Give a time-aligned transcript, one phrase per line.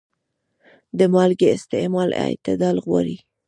[0.97, 3.17] د مالګې استعمال اعتدال غواړي.